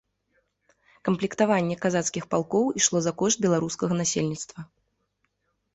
[1.09, 4.61] Камплектаванне казацкіх палкоў ішло за кошт беларускага насельніцтва.